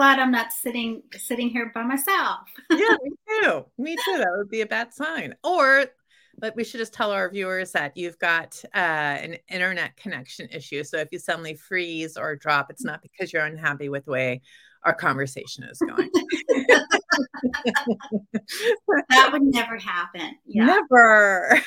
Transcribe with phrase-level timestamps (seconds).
[0.00, 2.48] I'm glad I'm not sitting sitting here by myself.
[2.70, 3.66] yeah, me too.
[3.76, 4.16] Me too.
[4.16, 5.34] That would be a bad sign.
[5.44, 5.84] Or
[6.38, 10.84] but we should just tell our viewers that you've got uh, an internet connection issue.
[10.84, 14.40] So if you suddenly freeze or drop, it's not because you're unhappy with the way
[14.84, 16.08] our conversation is going.
[19.10, 20.34] that would never happen.
[20.46, 20.64] Yeah.
[20.64, 21.60] Never.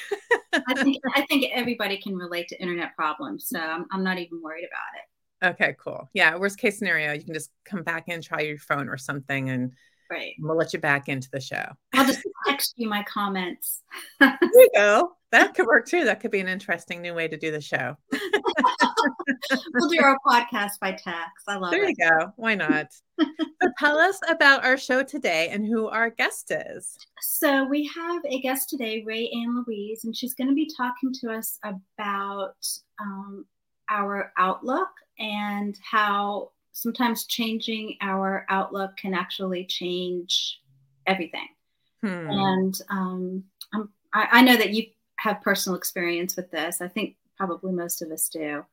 [0.67, 4.41] I think I think everybody can relate to internet problems, so I'm, I'm not even
[4.41, 5.12] worried about it.
[5.43, 6.09] Okay, cool.
[6.13, 9.49] Yeah, worst case scenario, you can just come back and try your phone or something,
[9.49, 9.73] and
[10.09, 11.66] right, we'll let you back into the show.
[11.94, 13.81] I'll just text you my comments.
[14.19, 15.14] there you go.
[15.33, 16.03] That could work too.
[16.03, 17.97] That could be an interesting new way to do the show.
[19.73, 21.45] we'll do our podcast by text.
[21.47, 21.95] I love there it.
[21.97, 22.33] There you go.
[22.36, 22.89] Why not?
[23.19, 26.95] so tell us about our show today and who our guest is.
[27.19, 31.11] So we have a guest today, Ray Ann Louise, and she's going to be talking
[31.21, 32.53] to us about
[33.02, 33.47] um,
[33.89, 40.59] our outlook and how sometimes changing our outlook can actually change
[41.05, 41.47] everything.
[42.02, 42.30] Hmm.
[42.30, 43.44] And um,
[44.14, 44.86] I, I know that you
[45.20, 46.81] have personal experience with this.
[46.81, 48.64] I think probably most of us do.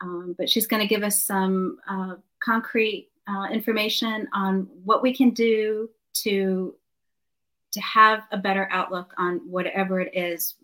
[0.00, 5.14] Um, but she's going to give us some uh, concrete uh, information on what we
[5.14, 6.74] can do to
[7.72, 10.54] to have a better outlook on whatever it is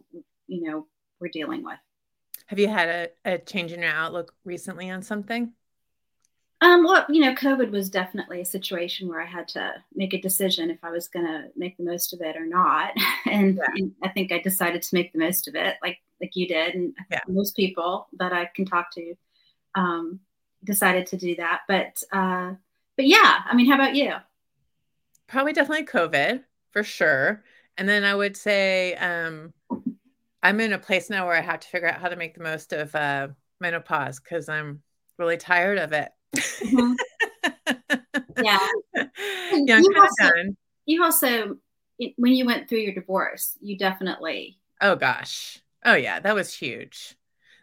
[0.46, 0.86] you know
[1.20, 1.78] we're dealing with.
[2.50, 5.52] Have you had a, a change in your outlook recently on something?
[6.60, 10.20] Um, well, you know, COVID was definitely a situation where I had to make a
[10.20, 12.90] decision if I was going to make the most of it or not,
[13.30, 13.62] and, yeah.
[13.76, 16.74] and, I think I decided to make the most of it, like like you did,
[16.74, 17.20] and yeah.
[17.28, 19.14] most people that I can talk to
[19.76, 20.18] um,
[20.64, 21.60] decided to do that.
[21.68, 22.54] But uh,
[22.96, 24.14] but yeah, I mean, how about you?
[25.28, 27.44] Probably definitely COVID for sure,
[27.78, 29.54] and then I would say um,
[30.42, 32.42] I'm in a place now where I have to figure out how to make the
[32.42, 33.28] most of uh,
[33.60, 34.82] menopause because I'm
[35.18, 36.10] really tired of it.
[36.34, 36.92] Mm-hmm.
[38.42, 38.68] yeah.
[39.52, 40.56] Yeah, I'm kind of done.
[40.86, 41.56] You also,
[42.16, 44.58] when you went through your divorce, you definitely.
[44.80, 45.60] Oh gosh.
[45.84, 47.16] Oh yeah, that was huge.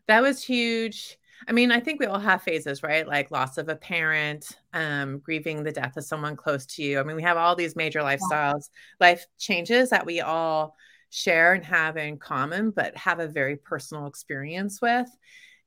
[0.08, 1.18] That was huge.
[1.48, 3.08] I mean, I think we all have phases, right?
[3.08, 7.00] Like loss of a parent, um, grieving the death of someone close to you.
[7.00, 10.76] I mean, we have all these major lifestyles, life changes that we all
[11.10, 15.08] share and have in common, but have a very personal experience with.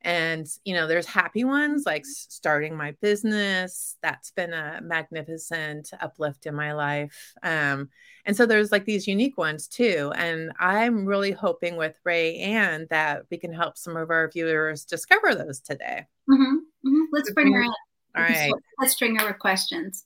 [0.03, 3.97] And you know there's happy ones like starting my business.
[4.01, 7.33] That's been a magnificent uplift in my life.
[7.43, 7.89] Um,
[8.25, 10.11] and so there's like these unique ones too.
[10.15, 14.85] And i'm really hoping with ray ann that we can help some of our viewers
[14.85, 16.07] discover those today.
[16.27, 16.55] Mm-hmm.
[16.87, 17.03] Mm-hmm.
[17.11, 17.71] let's bring her in
[18.15, 18.51] all right.
[18.79, 20.05] let's bring her with questions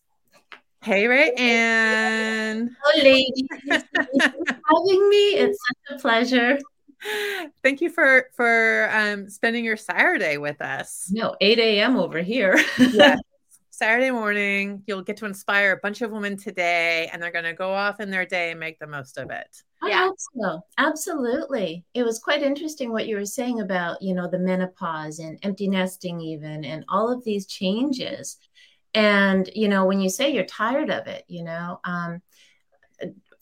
[0.85, 2.77] Hey, Ray Ann.
[2.79, 3.47] Hello, ladies.
[3.71, 5.33] having me.
[5.33, 6.59] It's such a pleasure.
[7.63, 11.09] Thank you for for um, spending your Saturday with us.
[11.11, 11.97] No, 8 a.m.
[11.97, 12.63] over here.
[12.77, 13.19] yes.
[13.71, 17.53] Saturday morning, you'll get to inspire a bunch of women today, and they're going to
[17.53, 19.63] go off in their day and make the most of it.
[19.81, 20.09] I yeah.
[20.39, 20.61] so.
[20.77, 21.83] Absolutely.
[21.95, 25.67] It was quite interesting what you were saying about, you know, the menopause and empty
[25.67, 28.37] nesting, even, and all of these changes.
[28.95, 32.21] And, you know, when you say you're tired of it, you know, um,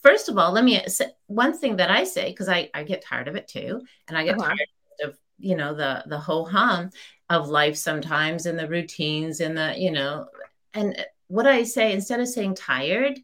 [0.02, 3.02] first of all, let me say one thing that I say because I, I get
[3.02, 4.48] tired of it too, and I get uh-huh.
[4.48, 4.68] tired
[5.02, 6.90] of you know the the whole hum
[7.30, 10.28] of life sometimes and the routines and the you know
[10.74, 13.18] and what I say instead of saying tired,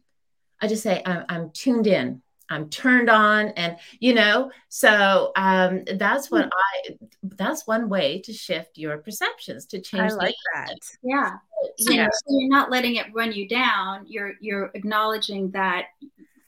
[0.59, 2.21] I just say I'm, I'm tuned in.
[2.51, 6.49] I'm turned on, and you know, so um, that's what hmm.
[6.51, 6.95] I.
[7.23, 10.11] That's one way to shift your perceptions to change.
[10.11, 10.75] I like that.
[11.01, 11.31] Yeah.
[11.77, 12.07] So, yeah.
[12.11, 14.05] so you're not letting it run you down.
[14.07, 15.85] You're you're acknowledging that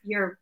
[0.03, 0.37] you're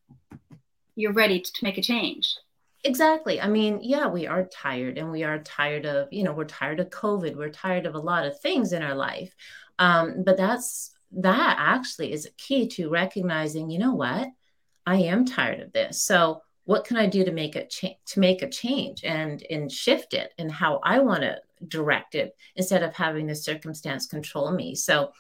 [0.96, 2.36] you're ready to make a change
[2.84, 6.44] exactly i mean yeah we are tired and we are tired of you know we're
[6.46, 9.34] tired of covid we're tired of a lot of things in our life
[9.80, 14.28] um, but that's that actually is a key to recognizing you know what
[14.86, 18.20] i am tired of this so what can i do to make it change to
[18.20, 21.38] make a change and and shift it and how i want to
[21.68, 25.12] direct it instead of having the circumstance control me so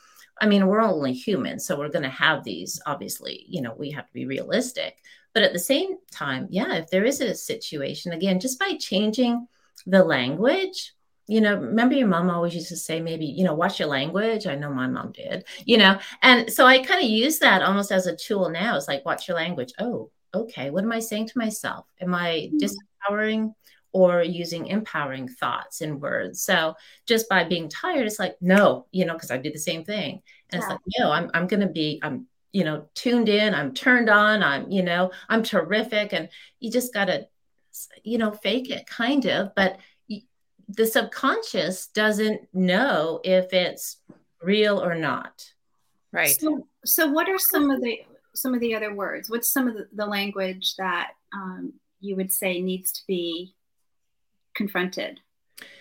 [0.41, 2.81] I mean, we're only human, so we're going to have these.
[2.87, 4.97] Obviously, you know, we have to be realistic.
[5.33, 9.47] But at the same time, yeah, if there is a situation, again, just by changing
[9.85, 10.93] the language,
[11.27, 14.47] you know, remember your mom always used to say, maybe, you know, watch your language.
[14.47, 17.91] I know my mom did, you know, and so I kind of use that almost
[17.91, 18.75] as a tool now.
[18.75, 19.71] It's like, watch your language.
[19.79, 20.69] Oh, okay.
[20.69, 21.85] What am I saying to myself?
[22.01, 22.57] Am I mm-hmm.
[22.57, 23.53] disempowering
[23.93, 26.41] or using empowering thoughts and words.
[26.43, 26.75] So
[27.05, 30.21] just by being tired, it's like, no, you know, because I do the same thing.
[30.49, 30.57] And yeah.
[30.59, 34.09] it's like, no, I'm, I'm going to be, I'm, you know, tuned in, I'm turned
[34.09, 36.13] on, I'm, you know, I'm terrific.
[36.13, 36.29] And
[36.59, 37.27] you just got to,
[38.03, 39.77] you know, fake it kind of, but
[40.75, 43.97] the subconscious doesn't know if it's
[44.41, 45.45] real or not.
[46.11, 46.39] Right.
[46.39, 48.01] So, so what are some of the
[48.33, 49.29] some of the other words?
[49.29, 53.55] What's some of the, the language that um, you would say needs to be
[54.55, 55.19] confronted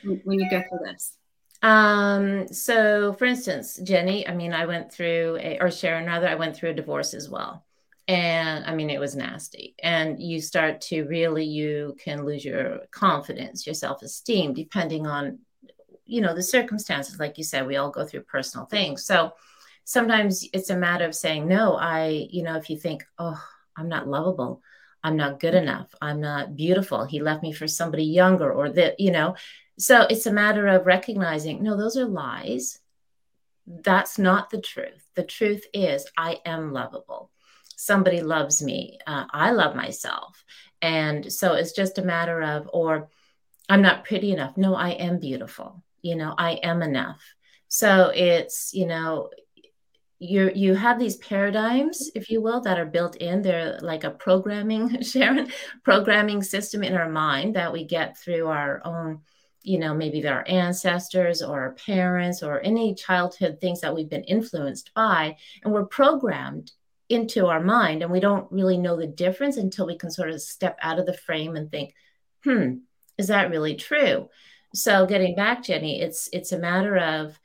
[0.03, 1.17] when you go through this?
[1.63, 6.35] Um, so for instance, Jenny, I mean, I went through a, or Sharon rather, I
[6.35, 7.65] went through a divorce as well.
[8.11, 9.77] And I mean, it was nasty.
[9.81, 15.39] And you start to really, you can lose your confidence, your self esteem, depending on,
[16.07, 17.21] you know, the circumstances.
[17.21, 19.05] Like you said, we all go through personal things.
[19.05, 19.35] So
[19.85, 23.41] sometimes it's a matter of saying, no, I, you know, if you think, oh,
[23.77, 24.61] I'm not lovable,
[25.05, 28.99] I'm not good enough, I'm not beautiful, he left me for somebody younger, or that,
[28.99, 29.37] you know,
[29.79, 32.81] so it's a matter of recognizing, no, those are lies.
[33.69, 35.09] That's not the truth.
[35.15, 37.31] The truth is, I am lovable.
[37.81, 38.99] Somebody loves me.
[39.07, 40.45] Uh, I love myself.
[40.83, 43.09] And so it's just a matter of, or
[43.71, 44.57] I'm not pretty enough.
[44.57, 45.83] No, I am beautiful.
[46.03, 47.23] You know, I am enough.
[47.69, 49.31] So it's, you know,
[50.19, 54.11] you you have these paradigms if you will that are built in they're like a
[54.11, 55.51] programming sharon
[55.83, 59.23] programming system in our mind that we get through our own
[59.63, 64.25] you know, maybe our ancestors or our parents or any childhood things that we've been
[64.25, 66.73] influenced by, and we're programmed
[67.11, 70.41] into our mind, and we don't really know the difference until we can sort of
[70.41, 71.95] step out of the frame and think,
[72.45, 72.77] hmm,
[73.19, 74.29] is that really true?
[74.75, 77.39] So getting back, Jenny, it's it's a matter of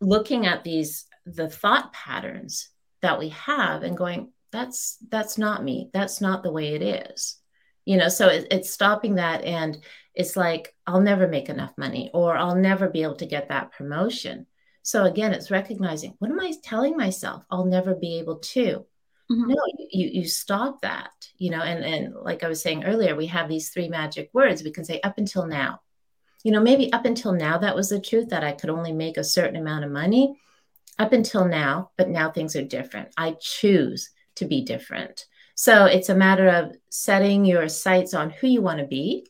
[0.00, 2.70] looking at these the thought patterns
[3.02, 5.90] that we have and going, that's that's not me.
[5.92, 7.36] That's not the way it is.
[7.84, 9.78] You know, so it, it's stopping that and
[10.14, 13.72] it's like I'll never make enough money or I'll never be able to get that
[13.72, 14.46] promotion.
[14.82, 17.44] So again, it's recognizing what am I telling myself?
[17.50, 18.86] I'll never be able to.
[19.30, 19.48] Mm-hmm.
[19.48, 23.26] No, you you stop that, you know, and and like I was saying earlier, we
[23.26, 24.62] have these three magic words.
[24.62, 25.80] We can say up until now.
[26.44, 29.16] You know, maybe up until now that was the truth that I could only make
[29.16, 30.38] a certain amount of money
[30.98, 33.08] up until now, but now things are different.
[33.16, 35.26] I choose to be different.
[35.54, 39.26] So it's a matter of setting your sights on who you want to be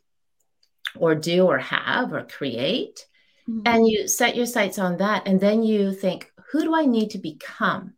[0.97, 3.07] or do or have or create.
[3.49, 3.63] Mm-hmm.
[3.65, 5.27] And you set your sights on that.
[5.27, 7.95] And then you think, who do I need to become?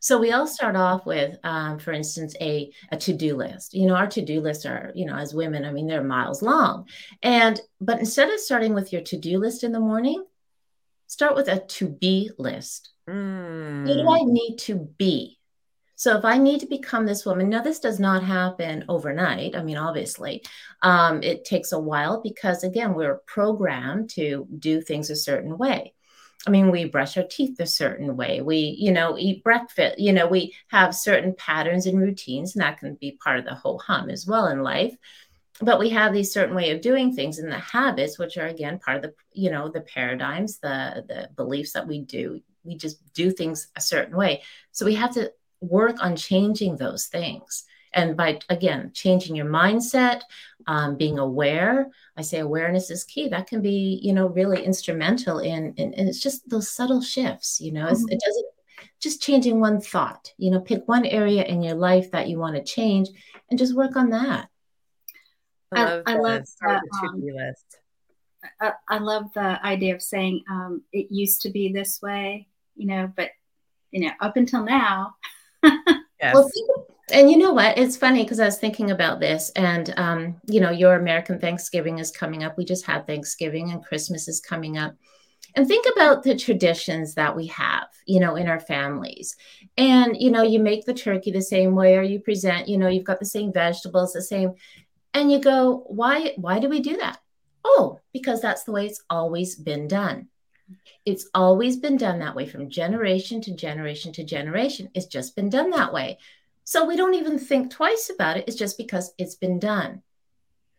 [0.00, 3.74] So we all start off with, um, for instance, a, a to-do list.
[3.74, 6.88] You know, our to-do lists are, you know, as women, I mean, they're miles long.
[7.22, 10.22] And but instead of starting with your to-do list in the morning,
[11.06, 12.90] start with a to-be list.
[13.08, 13.86] Mm.
[13.86, 15.38] Who do I need to be?
[16.04, 19.56] So if I need to become this woman, now this does not happen overnight.
[19.56, 20.44] I mean, obviously,
[20.82, 25.94] um, it takes a while because again, we're programmed to do things a certain way.
[26.46, 28.42] I mean, we brush our teeth a certain way.
[28.42, 29.98] We, you know, eat breakfast.
[29.98, 33.54] You know, we have certain patterns and routines, and that can be part of the
[33.54, 34.94] whole hum as well in life.
[35.62, 38.78] But we have these certain way of doing things and the habits, which are again
[38.78, 42.42] part of the, you know, the paradigms, the the beliefs that we do.
[42.62, 44.42] We just do things a certain way.
[44.72, 45.32] So we have to
[45.68, 47.64] work on changing those things.
[47.92, 50.22] And by again changing your mindset
[50.66, 53.28] um, being aware i say awareness is key.
[53.28, 57.60] That can be you know really instrumental in, in and it's just those subtle shifts
[57.60, 58.08] you know mm-hmm.
[58.08, 58.46] it doesn't
[59.00, 62.56] just changing one thought you know pick one area in your life that you want
[62.56, 63.10] to change
[63.50, 64.48] and just work on that.
[65.72, 67.78] I love, I, love that, um, list.
[68.60, 72.86] I, I, love the idea of saying um, it used to be this way you
[72.86, 73.30] know but
[73.90, 75.14] you know up until now
[76.20, 76.34] yes.
[76.34, 76.50] Well,
[77.12, 77.76] and you know what?
[77.76, 81.98] It's funny because I was thinking about this, and um, you know, your American Thanksgiving
[81.98, 82.56] is coming up.
[82.56, 84.94] We just had Thanksgiving, and Christmas is coming up.
[85.56, 89.36] And think about the traditions that we have, you know, in our families.
[89.76, 92.68] And you know, you make the turkey the same way, or you present.
[92.68, 94.54] You know, you've got the same vegetables, the same,
[95.12, 96.32] and you go, why?
[96.36, 97.18] Why do we do that?
[97.64, 100.28] Oh, because that's the way it's always been done.
[101.04, 104.90] It's always been done that way from generation to generation to generation.
[104.94, 106.18] It's just been done that way.
[106.64, 108.44] So we don't even think twice about it.
[108.46, 110.02] It's just because it's been done.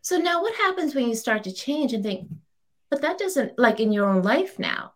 [0.02, 2.30] So now what happens when you start to change and think,
[2.90, 4.94] but that doesn't like in your own life now?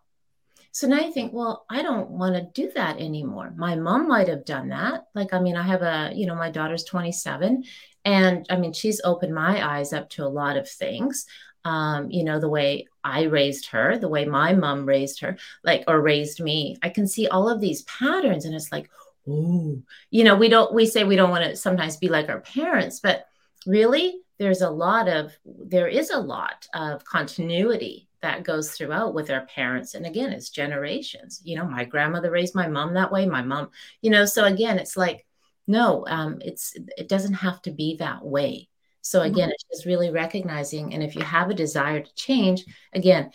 [0.72, 3.52] So now you think, well, I don't want to do that anymore.
[3.56, 5.06] My mom might have done that.
[5.14, 7.64] Like, I mean, I have a, you know, my daughter's 27,
[8.04, 11.26] and I mean, she's opened my eyes up to a lot of things
[11.64, 15.84] um, you know, the way I raised her, the way my mom raised her, like,
[15.86, 16.76] or raised me.
[16.82, 18.90] I can see all of these patterns, and it's like,
[19.28, 22.40] oh, you know, we don't, we say we don't want to sometimes be like our
[22.40, 23.26] parents, but
[23.66, 29.30] really, there's a lot of, there is a lot of continuity that goes throughout with
[29.30, 29.94] our parents.
[29.94, 31.42] And again, it's generations.
[31.44, 33.68] You know, my grandmother raised my mom that way, my mom,
[34.00, 35.26] you know, so again, it's like,
[35.66, 38.69] no, um, it's, it doesn't have to be that way
[39.02, 39.50] so again, mm-hmm.
[39.50, 43.30] it's just really recognizing, and if you have a desire to change, again,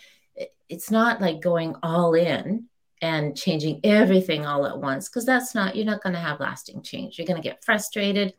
[0.68, 2.68] it's not like going all in.
[3.02, 6.82] and changing everything all at once because that's not you're not going to have lasting
[6.82, 8.32] change you're going to get frustrated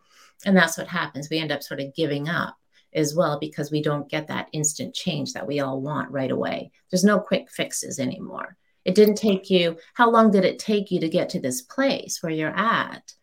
[0.46, 2.58] and that's what happens we end up sort of giving up
[2.94, 6.72] as well because we don't get that instant change that we all want right away
[6.90, 11.00] there's no quick fixes anymore it didn't take you how long did it take you
[11.00, 13.14] to get to this place where you're at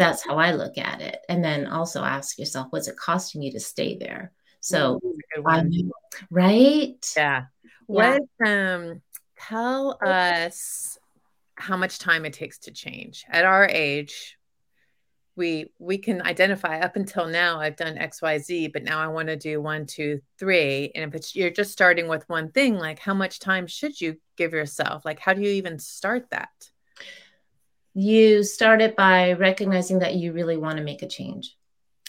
[0.00, 1.18] that's how i look at it.
[1.28, 4.32] And then also ask yourself what's it costing you to stay there?
[4.60, 5.00] So
[6.30, 7.12] right?
[7.16, 7.44] Yeah.
[7.86, 9.02] What um
[9.38, 10.98] tell us
[11.54, 13.24] how much time it takes to change.
[13.28, 14.38] At our age
[15.36, 19.36] we we can identify up until now i've done xyz but now i want to
[19.36, 20.90] do one two three.
[20.94, 24.16] And if it's you're just starting with one thing like how much time should you
[24.36, 25.04] give yourself?
[25.04, 26.48] Like how do you even start that
[27.94, 31.56] you start it by recognizing that you really want to make a change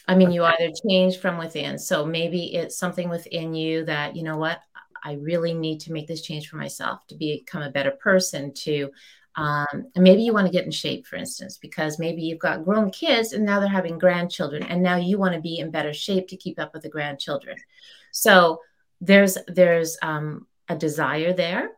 [0.08, 4.24] i mean you either change from within so maybe it's something within you that you
[4.24, 4.60] know what
[5.04, 8.92] I really need to make this change for myself to become a better person, to
[9.36, 12.92] um, maybe you want to get in shape, for instance, because maybe you've got grown
[12.92, 16.28] kids and now they're having grandchildren, and now you want to be in better shape
[16.28, 17.58] to keep up with the grandchildren.
[18.12, 18.60] So
[19.00, 21.72] there's there's um, a desire there,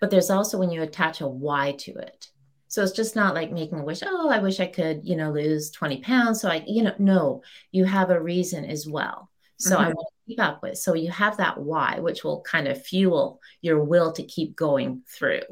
[0.00, 2.28] but there's also when you attach a why to it.
[2.70, 4.00] So it's just not like making a wish.
[4.06, 6.40] Oh, I wish I could, you know, lose 20 pounds.
[6.40, 9.28] So I, you know, no, you have a reason as well.
[9.58, 9.84] So mm-hmm.
[9.84, 10.78] I want to keep up with.
[10.78, 15.02] So you have that why, which will kind of fuel your will to keep going
[15.08, 15.42] through.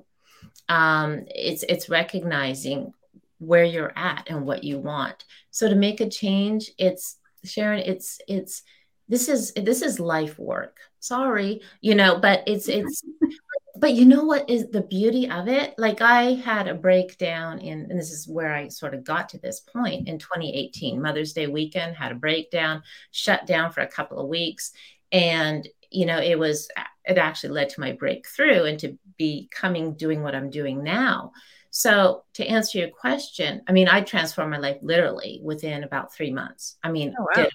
[0.68, 2.94] Um, it's it's recognizing
[3.38, 5.24] where you're at and what you want.
[5.50, 8.62] So to make a change, it's Sharon, it's it's
[9.08, 10.76] this is this is life work.
[11.00, 13.02] Sorry, you know, but it's it's
[13.78, 15.74] but you know what is the beauty of it?
[15.78, 19.38] Like I had a breakdown in, and this is where I sort of got to
[19.38, 22.82] this point in 2018, Mother's Day weekend, had a breakdown,
[23.12, 24.72] shut down for a couple of weeks.
[25.12, 26.68] And, you know, it was,
[27.04, 31.32] it actually led to my breakthrough and to becoming doing what I'm doing now.
[31.70, 36.32] So to answer your question, I mean, I transformed my life literally within about three
[36.32, 36.76] months.
[36.82, 37.44] I mean, oh, wow.
[37.44, 37.52] did,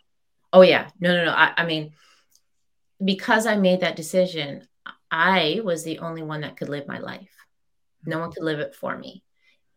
[0.53, 1.31] oh yeah, no, no, no.
[1.31, 1.93] I, I mean,
[3.03, 4.67] because I made that decision,
[5.13, 7.29] I was the only one that could live my life.
[8.03, 9.24] No one could live it for me.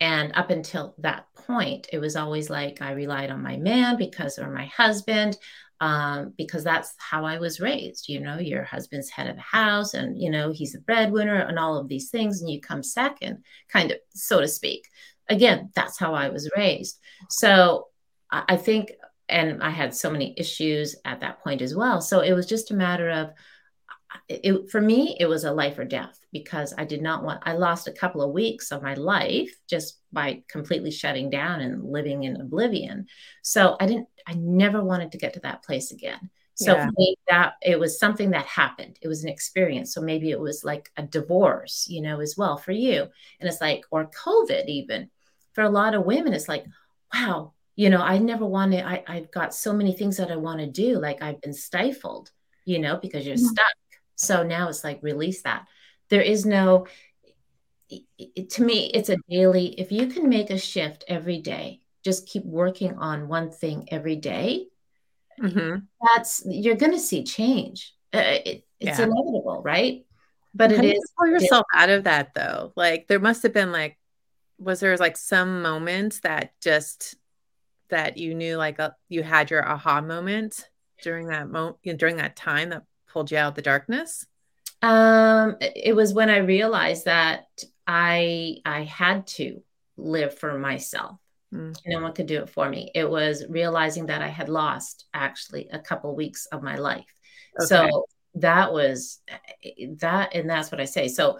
[0.00, 4.38] And up until that point, it was always like I relied on my man because
[4.38, 5.36] or my husband,
[5.78, 8.08] um, because that's how I was raised.
[8.08, 11.58] You know, your husband's head of the house, and you know he's the breadwinner, and
[11.58, 14.88] all of these things, and you come second, kind of, so to speak.
[15.28, 16.98] Again, that's how I was raised.
[17.28, 17.88] So
[18.30, 18.92] I think,
[19.28, 22.00] and I had so many issues at that point as well.
[22.00, 23.32] So it was just a matter of
[24.28, 27.54] it, for me, it was a life or death because I did not want, I
[27.54, 32.24] lost a couple of weeks of my life just by completely shutting down and living
[32.24, 33.06] in oblivion.
[33.42, 36.30] So I didn't, I never wanted to get to that place again.
[36.54, 36.86] So yeah.
[36.86, 38.98] for me, that it was something that happened.
[39.02, 39.92] It was an experience.
[39.92, 43.02] So maybe it was like a divorce, you know, as well for you.
[43.40, 45.10] And it's like, or COVID even.
[45.52, 46.64] For a lot of women, it's like,
[47.12, 50.60] wow, you know, I never wanted, I, I've got so many things that I want
[50.60, 50.98] to do.
[50.98, 52.30] Like I've been stifled,
[52.64, 53.44] you know, because you're mm-hmm.
[53.44, 53.74] stuck
[54.16, 55.66] so now it's like release that.
[56.08, 56.86] There is no,
[57.88, 62.26] it, to me, it's a daily, if you can make a shift every day, just
[62.26, 64.66] keep working on one thing every day,
[65.40, 65.78] mm-hmm.
[66.00, 67.94] that's, you're going to see change.
[68.14, 69.04] Uh, it, it's yeah.
[69.04, 70.06] inevitable, right?
[70.54, 71.12] But How it is.
[71.18, 72.72] pull yourself out of that though.
[72.76, 73.98] Like there must have been like,
[74.58, 77.16] was there like some moment that just,
[77.90, 80.68] that you knew like a, uh, you had your aha moment
[81.02, 82.84] during that moment, during that time that
[83.16, 84.26] pulled you out of the darkness?
[84.82, 87.46] Um, it was when I realized that
[87.86, 89.62] I I had to
[89.96, 91.16] live for myself.
[91.54, 91.74] Mm.
[91.86, 92.90] No one could do it for me.
[92.94, 97.06] It was realizing that I had lost actually a couple weeks of my life.
[97.58, 97.66] Okay.
[97.66, 98.04] So
[98.34, 99.20] that was
[100.00, 101.08] that, and that's what I say.
[101.08, 101.38] So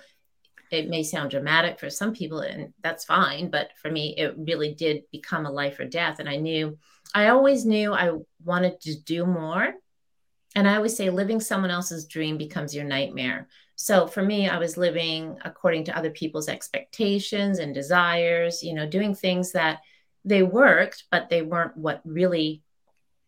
[0.71, 3.51] it may sound dramatic for some people, and that's fine.
[3.51, 6.21] But for me, it really did become a life or death.
[6.21, 6.79] And I knew,
[7.15, 9.75] I always knew I wanted to do more
[10.57, 13.47] and I always say living someone else's dream becomes your nightmare.
[13.77, 18.89] So for me, I was living according to other people's expectations and desires, you know,
[18.89, 19.81] doing things that
[20.25, 22.63] they worked, but they weren't what really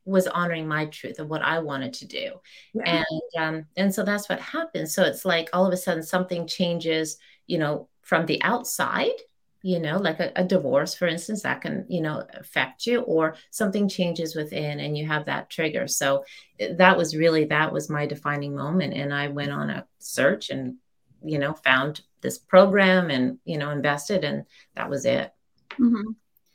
[0.06, 2.32] was honoring my truth of what I wanted to do.
[2.72, 3.04] Yeah.
[3.04, 4.90] And um, and so that's what happened.
[4.90, 9.20] So it's like all of a sudden something changes, you know, from the outside
[9.62, 13.34] you know like a, a, divorce for instance that can you know affect you or
[13.50, 15.88] something changes within and you have that trigger.
[15.88, 16.24] So
[16.60, 20.50] eh, that was really that was my defining moment and i went on a search
[20.50, 20.76] and
[21.24, 25.32] you know found this program and you know invested and that was it.
[25.72, 26.10] Mm-hmm.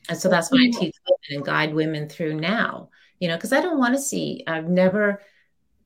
[0.09, 3.53] and so that's what i teach women and guide women through now you know because
[3.53, 5.21] i don't want to see i've never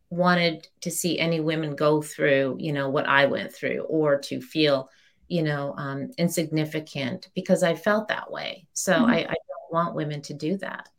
[0.09, 4.41] wanted to see any women go through you know what i went through or to
[4.41, 4.89] feel
[5.27, 8.67] you know, um, insignificant because I felt that way.
[8.73, 9.05] So mm-hmm.
[9.05, 10.89] I, I don't want women to do that.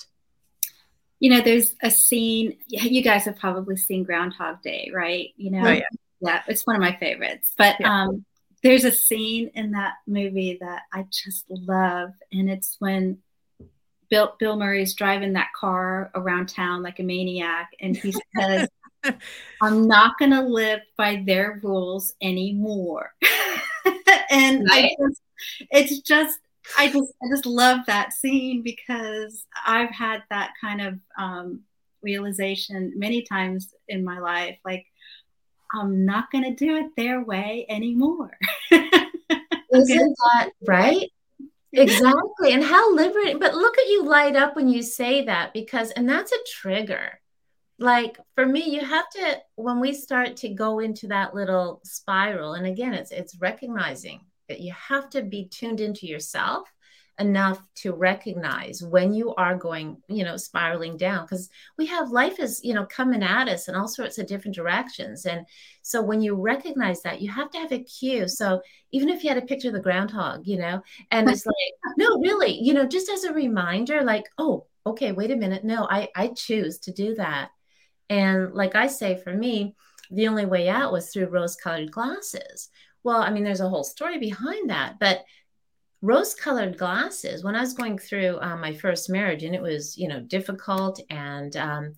[1.21, 5.31] You know, there's a scene, you guys have probably seen Groundhog Day, right?
[5.37, 5.83] You know, oh, yeah.
[6.21, 7.55] yeah, it's one of my favorites.
[7.59, 8.05] But yeah.
[8.05, 8.25] um,
[8.63, 13.19] there's a scene in that movie that I just love, and it's when
[14.11, 18.69] Bill Bill Murray's driving that car around town like a maniac, and he says,
[19.63, 23.13] "I'm not going to live by their rules anymore."
[24.31, 24.85] and right.
[24.85, 25.23] I just,
[25.71, 26.39] it's just,
[26.77, 31.61] I just, I just love that scene because I've had that kind of um,
[32.03, 34.87] realization many times in my life, like
[35.75, 38.37] I'm not going to do it their way anymore.
[38.71, 41.11] Isn't that right?
[41.73, 42.53] Exactly.
[42.53, 43.39] And how liberating.
[43.39, 47.21] But look at you light up when you say that because, and that's a trigger.
[47.79, 52.55] Like for me, you have to, when we start to go into that little spiral,
[52.55, 56.69] and again, it's it's recognizing that you have to be tuned into yourself
[57.21, 62.39] enough to recognize when you are going you know spiraling down because we have life
[62.39, 65.25] is you know coming at us in all sorts of different directions.
[65.27, 65.47] And
[65.83, 68.29] so when you recognize that you have to have a cue.
[68.29, 68.61] So
[68.93, 70.83] even if you had a picture of the groundhog you know
[71.13, 75.31] and it's like no really you know just as a reminder like oh okay wait
[75.31, 75.65] a minute.
[75.65, 77.51] No i i choose to do that
[78.11, 79.75] and like i say for me
[80.11, 82.71] the only way out was through rose colored glasses.
[83.05, 85.25] Well i mean there's a whole story behind that but
[86.01, 89.97] rose colored glasses when i was going through uh, my first marriage and it was
[89.99, 91.95] you know difficult and um,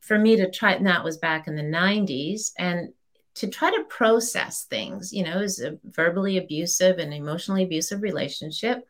[0.00, 2.88] for me to try and that was back in the 90s and
[3.34, 8.84] to try to process things you know was a verbally abusive and emotionally abusive relationship.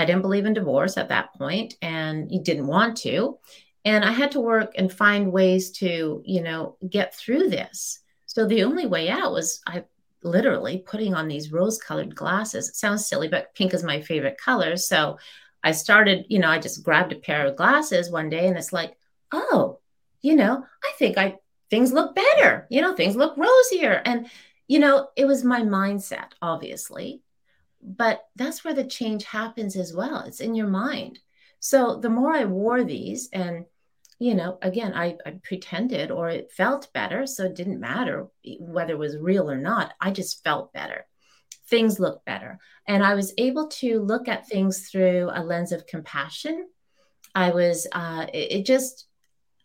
[0.00, 3.38] I didn't believe in divorce at that point and didn't want to
[3.88, 8.46] and i had to work and find ways to you know get through this so
[8.46, 9.82] the only way out was i
[10.22, 12.68] literally putting on these rose colored glasses.
[12.68, 14.76] It sounds silly, but pink is my favorite color.
[14.76, 15.18] So
[15.62, 18.72] I started, you know, I just grabbed a pair of glasses one day and it's
[18.72, 18.96] like,
[19.32, 19.78] oh,
[20.20, 21.36] you know, I think I
[21.70, 22.66] things look better.
[22.70, 24.02] You know, things look rosier.
[24.04, 24.28] And,
[24.66, 27.22] you know, it was my mindset, obviously.
[27.82, 30.20] But that's where the change happens as well.
[30.20, 31.20] It's in your mind.
[31.60, 33.64] So the more I wore these and
[34.18, 37.26] you know, again, I, I, pretended or it felt better.
[37.26, 38.26] So it didn't matter
[38.58, 39.92] whether it was real or not.
[40.00, 41.06] I just felt better.
[41.68, 42.58] Things looked better.
[42.86, 46.68] And I was able to look at things through a lens of compassion.
[47.34, 49.06] I was, uh, it, it just,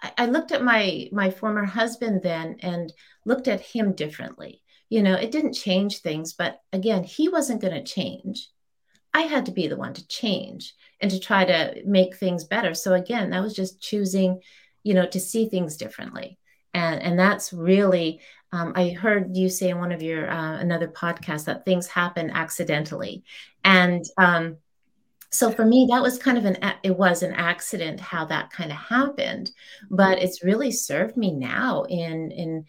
[0.02, 2.94] I, I looked at my my former husband then and
[3.26, 4.62] looked at him differently.
[4.90, 8.50] You know, it didn't change things, but again, he wasn't going to change.
[9.14, 12.74] I had to be the one to change and to try to make things better.
[12.74, 14.42] So again, that was just choosing,
[14.84, 16.38] you know, to see things differently.
[16.74, 18.22] And and that's really
[18.52, 22.30] um, I heard you say in one of your uh, another podcast that things happen
[22.30, 23.24] accidentally,
[23.64, 24.58] and um,
[25.32, 28.72] so for me that was kind of an it was an accident how that kind
[28.72, 29.52] of happened,
[29.90, 32.66] but it's really served me now in in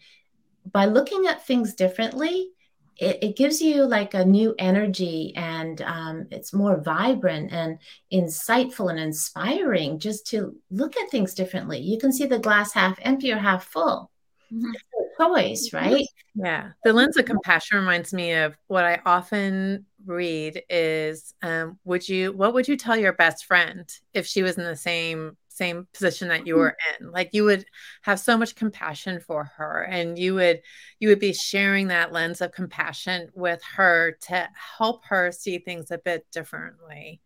[0.71, 2.49] by looking at things differently
[2.97, 7.77] it, it, gives you like a new energy and um, it's more vibrant and
[8.13, 11.79] insightful and inspiring just to look at things differently.
[11.79, 14.11] You can see the glass half empty or half full.
[14.53, 14.71] Mm-hmm.
[15.19, 16.05] choice, right?
[16.35, 16.71] Yeah.
[16.83, 22.31] The lens of compassion reminds me of what I often read is um, would you
[22.31, 26.27] what would you tell your best friend if she was in the same same position
[26.27, 26.61] that you mm-hmm.
[26.61, 27.65] were in like you would
[28.01, 30.61] have so much compassion for her and you would
[30.99, 35.91] you would be sharing that lens of compassion with her to help her see things
[35.91, 37.21] a bit differently.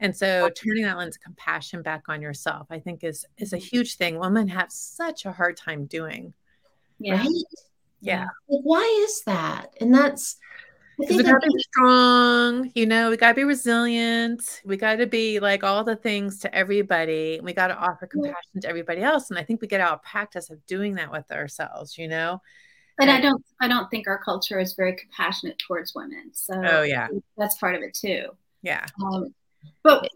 [0.00, 0.50] And so oh.
[0.50, 3.64] turning that lens of compassion back on yourself i think is is a mm-hmm.
[3.64, 4.18] huge thing.
[4.18, 6.34] Women have such a hard time doing
[6.98, 7.18] yeah.
[7.18, 7.28] right?
[8.00, 8.26] yeah.
[8.48, 9.74] Like, why is that?
[9.80, 10.36] And that's
[10.98, 14.62] we gotta be strong, you know, we gotta be resilient.
[14.64, 17.40] We gotta be like all the things to everybody.
[17.42, 18.60] We gotta offer compassion yeah.
[18.62, 19.30] to everybody else.
[19.30, 22.40] And I think we get out of practice of doing that with ourselves, you know.
[22.98, 26.30] And, and I don't I don't think our culture is very compassionate towards women.
[26.32, 27.08] So oh yeah.
[27.36, 28.26] That's part of it too.
[28.62, 28.86] Yeah.
[29.04, 29.34] Um,
[29.82, 30.08] but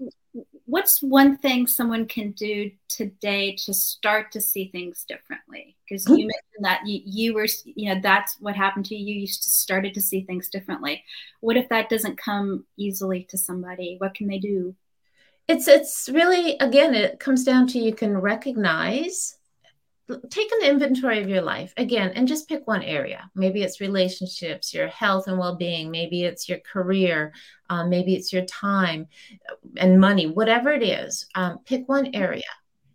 [0.69, 5.75] what's one thing someone can do today to start to see things differently?
[5.89, 6.21] Because you hmm.
[6.21, 9.15] mentioned that you, you were you know that's what happened to you.
[9.15, 11.03] You started to see things differently.
[11.41, 13.97] What if that doesn't come easily to somebody?
[13.99, 14.75] What can they do?
[15.49, 19.38] It's it's really again it comes down to you can recognize
[20.31, 21.73] take an inventory of your life.
[21.77, 23.31] Again and just pick one area.
[23.35, 27.33] Maybe it's relationships your health and well-being maybe it's your career
[27.71, 29.07] um, maybe it's your time
[29.77, 32.43] and money whatever it is um, pick one area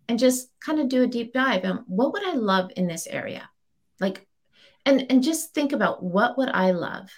[0.10, 3.08] and just kind of do a deep dive and what would i love in this
[3.08, 3.49] area?
[3.99, 4.28] Like
[4.86, 7.10] and and just think about what would i love?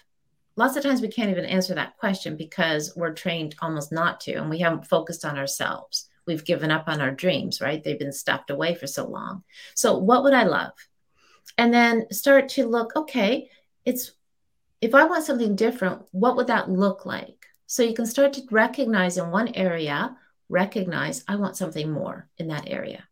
[0.57, 4.35] Lots of times we can't even answer that question because we're trained almost not to,
[4.35, 6.09] and we haven't focused on ourselves.
[6.25, 7.83] We've given up on our dreams, right?
[7.83, 9.43] They've been stuffed away for so long.
[9.73, 10.73] So, what would I love?
[11.57, 13.49] And then start to look, okay,
[13.85, 14.11] it's
[14.81, 17.45] if I want something different, what would that look like?
[17.67, 20.15] So, you can start to recognize in one area,
[20.49, 23.03] recognize I want something more in that area.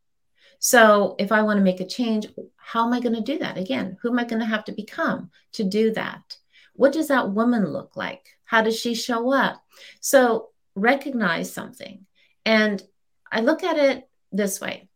[0.60, 3.58] So, if I want to make a change, how am I going to do that?
[3.58, 6.38] Again, who am I going to have to become to do that?
[6.76, 8.26] What does that woman look like?
[8.46, 9.64] How does she show up?
[10.00, 12.06] So recognize something.
[12.46, 12.82] And
[13.34, 14.88] I look at it this way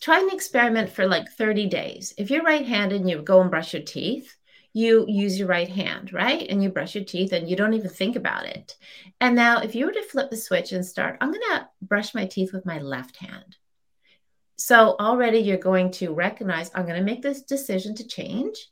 [0.00, 2.14] try an experiment for like 30 days.
[2.16, 4.34] If you're right handed and you go and brush your teeth,
[4.72, 6.46] you use your right hand, right?
[6.48, 8.76] And you brush your teeth and you don't even think about it.
[9.20, 12.14] And now, if you were to flip the switch and start, I'm going to brush
[12.14, 13.56] my teeth with my left hand.
[14.56, 18.68] So already you're going to recognize I'm going to make this decision to change.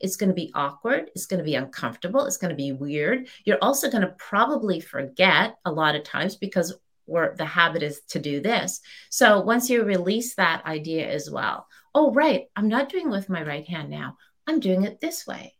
[0.00, 1.10] It's going to be awkward.
[1.14, 2.24] It's going to be uncomfortable.
[2.24, 3.28] It's going to be weird.
[3.44, 6.74] You're also going to probably forget a lot of times because
[7.06, 8.80] we're, the habit is to do this.
[9.10, 13.28] So once you release that idea as well, oh, right, I'm not doing it with
[13.28, 14.16] my right hand now.
[14.46, 15.54] I'm doing it this way.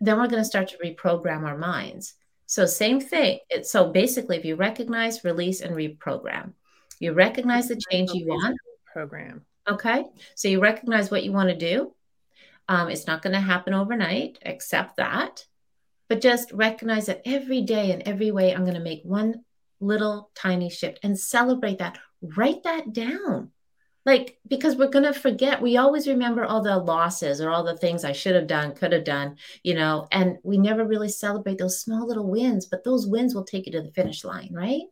[0.00, 2.14] Then we're going to start to reprogram our minds.
[2.46, 3.40] So same thing.
[3.50, 6.52] It's, so basically, if you recognize, release, and reprogram,
[7.00, 8.56] you recognize the change you want.
[8.92, 9.44] Program.
[9.68, 10.04] Okay.
[10.34, 11.92] So you recognize what you want to do.
[12.68, 15.44] Um, it's not going to happen overnight, accept that.
[16.08, 19.44] But just recognize that every day and every way, I'm going to make one
[19.80, 21.98] little tiny shift and celebrate that.
[22.20, 23.50] Write that down.
[24.04, 27.76] Like, because we're going to forget, we always remember all the losses or all the
[27.76, 31.58] things I should have done, could have done, you know, and we never really celebrate
[31.58, 34.82] those small little wins, but those wins will take you to the finish line, right?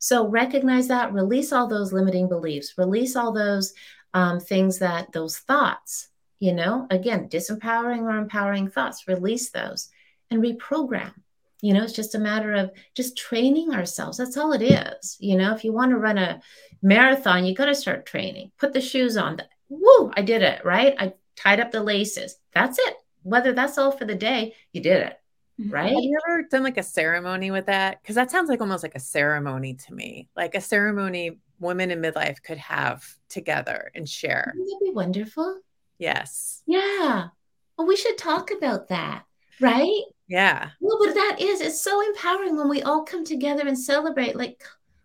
[0.00, 3.72] So recognize that, release all those limiting beliefs, release all those
[4.14, 9.88] um, things that, those thoughts you know again disempowering or empowering thoughts release those
[10.30, 11.12] and reprogram
[11.60, 14.18] you know it's just a matter of just training ourselves.
[14.18, 15.54] That's all it is you know?
[15.54, 16.40] If you want to run a
[16.82, 18.52] marathon you got to start training.
[18.58, 19.40] Put the shoes on.
[19.68, 20.94] Woo i did it right?
[20.98, 22.36] I tied up the laces.
[22.52, 22.96] That's it.
[23.22, 25.20] Whether that's all for the day you did it
[25.60, 25.70] mm-hmm.
[25.70, 25.88] right?
[25.88, 28.02] Have you ever done like a ceremony with that?
[28.02, 30.28] Because that sounds like almost like a ceremony to me.
[30.36, 34.52] Like a ceremony women in midlife could have together and share.
[34.56, 35.60] Wouldn't that be wonderful?
[35.98, 36.62] Yes.
[36.66, 37.28] Yeah.
[37.76, 39.24] Well, we should talk about that,
[39.60, 40.02] right?
[40.28, 40.70] Yeah.
[40.80, 44.36] Well, but that is, it's so empowering when we all come together and celebrate.
[44.36, 44.62] Like,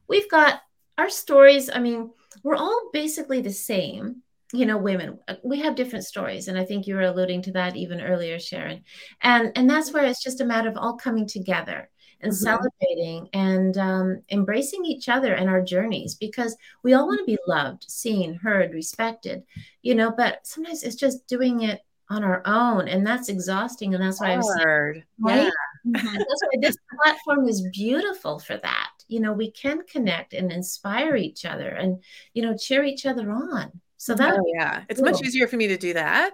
[0.07, 0.61] we've got
[0.97, 1.69] our stories.
[1.73, 2.11] I mean,
[2.43, 5.19] we're all basically the same, you know, women.
[5.27, 6.47] Uh, we have different stories.
[6.47, 8.83] And I think you were alluding to that even earlier, Sharon.
[9.21, 11.89] And and that's where it's just a matter of all coming together
[12.21, 12.43] and mm-hmm.
[12.43, 17.37] celebrating and um, embracing each other and our journeys because we all want to be
[17.47, 19.43] loved, seen, heard, respected,
[19.81, 24.03] you know, but sometimes it's just doing it on our own and that's exhausting and
[24.03, 25.43] that's why i'm saying, right?
[25.43, 25.49] yeah.
[25.87, 26.17] Mm-hmm.
[26.17, 28.91] that's why this platform is beautiful for that.
[29.07, 33.31] You know we can connect and inspire each other and you know cheer each other
[33.31, 33.81] on.
[33.97, 34.83] So that oh, yeah.
[34.89, 36.33] It's much easier for me to do that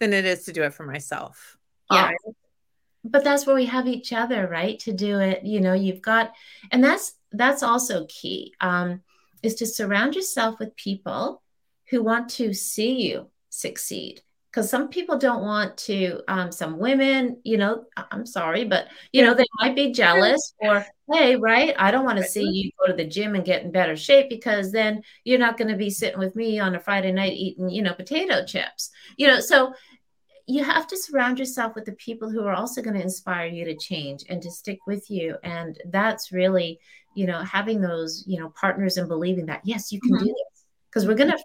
[0.00, 1.56] than it is to do it for myself.
[1.90, 2.12] Yeah.
[3.04, 5.44] But that's where we have each other right to do it.
[5.44, 6.32] You know you've got
[6.72, 9.02] and that's that's also key um
[9.42, 11.42] is to surround yourself with people
[11.90, 17.38] who want to see you succeed because some people don't want to um, some women
[17.44, 21.90] you know i'm sorry but you know they might be jealous or hey right i
[21.90, 24.72] don't want to see you go to the gym and get in better shape because
[24.72, 27.82] then you're not going to be sitting with me on a friday night eating you
[27.82, 28.90] know potato chips.
[29.16, 29.74] You know so
[30.46, 33.66] you have to surround yourself with the people who are also going to inspire you
[33.66, 36.78] to change and to stick with you and that's really
[37.14, 40.24] you know having those you know partners and believing that yes you can mm-hmm.
[40.24, 40.64] do this.
[40.90, 41.38] Because we're going to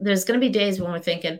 [0.00, 1.38] there's going to be days when we're thinking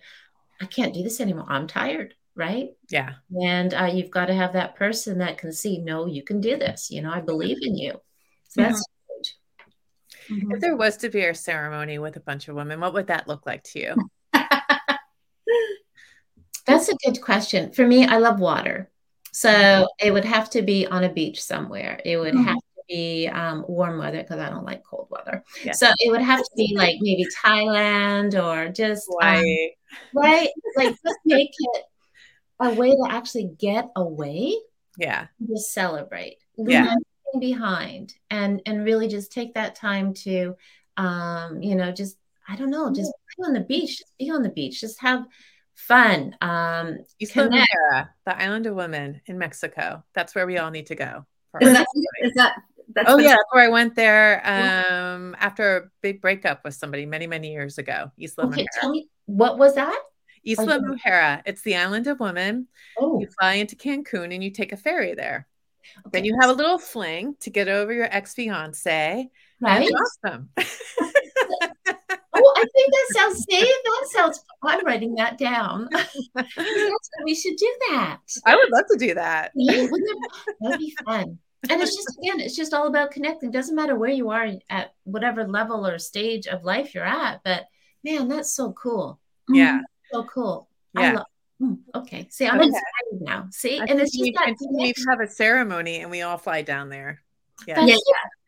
[0.60, 4.52] i can't do this anymore i'm tired right yeah and uh, you've got to have
[4.52, 7.76] that person that can see no you can do this you know i believe in
[7.76, 7.92] you
[8.48, 8.84] so that's
[10.30, 10.52] mm-hmm.
[10.52, 13.26] if there was to be a ceremony with a bunch of women what would that
[13.26, 13.94] look like to you
[16.68, 17.72] That's a good question.
[17.72, 18.90] For me, I love water.
[19.32, 21.98] So it would have to be on a beach somewhere.
[22.04, 22.44] It would mm-hmm.
[22.44, 25.44] have be um, warm weather because I don't like cold weather.
[25.64, 25.72] Yeah.
[25.72, 29.42] So it would have to be like maybe Thailand or just um,
[30.14, 31.84] right, like just make it
[32.60, 34.54] a way to actually get away.
[34.98, 36.38] Yeah, just celebrate.
[36.56, 36.94] Yeah,
[37.38, 40.56] behind and and really just take that time to,
[40.96, 42.16] um, you know, just
[42.48, 45.26] I don't know, just be on the beach, just be on the beach, just have
[45.74, 46.34] fun.
[46.40, 47.64] Um, Isla
[48.26, 50.02] the island of women in Mexico.
[50.14, 51.26] That's where we all need to go.
[51.60, 51.86] Is that,
[52.22, 52.56] is that
[53.06, 57.52] oh yeah, where I went there um, after a big breakup with somebody many many
[57.52, 58.10] years ago.
[58.18, 59.98] Isla okay, Tell me what was that?
[60.44, 60.78] Isla okay.
[60.78, 61.42] Mujeres.
[61.46, 62.68] It's the island of women.
[62.98, 63.20] Oh.
[63.20, 65.46] You fly into Cancun and you take a ferry there.
[66.06, 66.10] Okay.
[66.12, 69.28] Then you have a little fling to get over your ex fiance.
[69.60, 69.90] Right.
[69.90, 70.50] awesome.
[70.58, 70.62] oh,
[72.56, 73.68] I think that sounds safe.
[73.84, 74.44] That sounds.
[74.62, 75.88] I'm writing that down.
[77.24, 78.20] we should do that.
[78.44, 79.52] I would love to do that.
[79.54, 81.38] Yeah, that would be fun.
[81.68, 83.50] And it's just again, it's just all about connecting.
[83.50, 87.64] Doesn't matter where you are at whatever level or stage of life you're at, but
[88.04, 89.18] man, that's so cool.
[89.48, 89.80] Yeah,
[90.12, 90.68] so cool.
[90.94, 91.12] Yeah.
[91.14, 91.26] Love,
[91.60, 92.28] mm, okay.
[92.30, 92.68] See, I'm okay.
[92.68, 93.48] excited now.
[93.50, 96.90] See, I and it's just that we have a ceremony, and we all fly down
[96.90, 97.22] there.
[97.66, 97.80] Yeah.
[97.80, 97.98] yeah, yeah.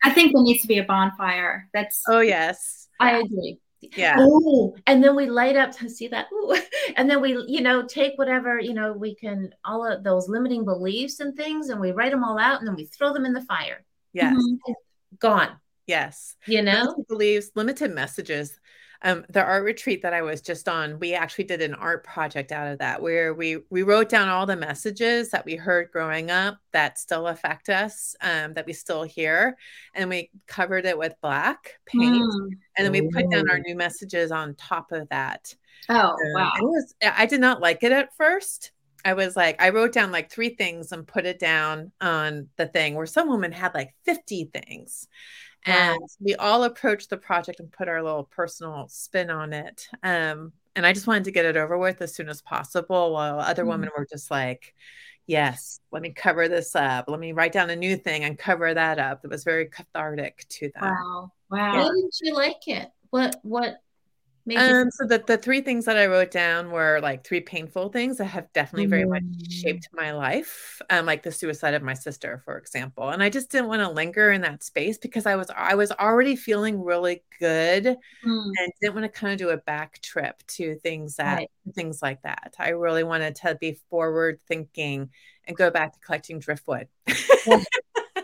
[0.05, 1.69] I think there needs to be a bonfire.
[1.75, 3.59] That's oh yes, I agree.
[3.81, 4.17] Yeah.
[4.19, 6.27] Oh, and then we light up to see that.
[6.33, 6.57] Ooh.
[6.97, 10.65] And then we, you know, take whatever, you know, we can all of those limiting
[10.65, 13.33] beliefs and things, and we write them all out, and then we throw them in
[13.33, 13.85] the fire.
[14.13, 14.35] Yes.
[14.35, 14.73] Mm-hmm.
[15.21, 15.51] Gone.
[15.87, 16.37] Yes.
[16.47, 18.59] You know, limited beliefs, limited messages
[19.03, 22.53] um, the art retreat that I was just on, we actually did an art project
[22.53, 26.31] out of that where we we wrote down all the messages that we heard growing
[26.31, 29.57] up that still affect us, um, that we still hear,
[29.95, 32.51] and we covered it with black paint, mm.
[32.77, 35.55] and then we put down our new messages on top of that.
[35.89, 36.53] Oh um, wow!
[36.59, 38.73] It was I did not like it at first.
[39.03, 42.67] I was like, I wrote down like three things and put it down on the
[42.67, 45.09] thing where some woman had like 50 things
[45.67, 50.53] and we all approached the project and put our little personal spin on it um,
[50.77, 53.63] and i just wanted to get it over with as soon as possible while other
[53.63, 53.71] mm-hmm.
[53.71, 54.75] women were just like
[55.27, 57.07] yes let me cover this up.
[57.09, 59.25] Let me write down a new thing and cover that up.
[59.25, 60.83] It was very cathartic to them.
[60.83, 61.33] Wow.
[61.51, 61.73] Wow.
[61.73, 62.91] Why didn't you like it?
[63.11, 63.81] What what
[64.57, 68.19] um, so the, the three things that I wrote down were like three painful things
[68.19, 69.53] that have definitely very much mm.
[69.53, 70.81] shaped my life.
[70.89, 73.11] Um, like the suicide of my sister, for example.
[73.11, 75.93] And I just didn't want to linger in that space because I was I was
[75.93, 77.97] already feeling really good mm.
[78.25, 81.51] and didn't want to kind of do a back trip to things that right.
[81.75, 82.55] things like that.
[82.59, 85.11] I really wanted to be forward thinking
[85.47, 86.89] and go back to collecting driftwood.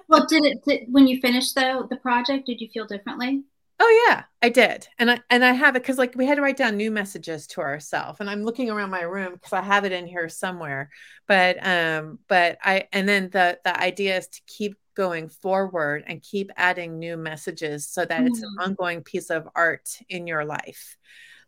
[0.09, 3.45] well, did it did, when you finished though the project, did you feel differently?
[3.79, 6.43] Oh yeah, I did, and I and I have it because like we had to
[6.43, 9.85] write down new messages to ourselves, and I'm looking around my room because I have
[9.85, 10.91] it in here somewhere.
[11.27, 16.23] But um, but I and then the the idea is to keep going forward and
[16.23, 18.29] keep adding new messages so that mm.
[18.29, 18.65] it's an mm.
[18.65, 20.97] ongoing piece of art in your life.